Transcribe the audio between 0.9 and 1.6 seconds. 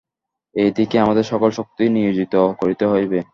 আমাদের সকল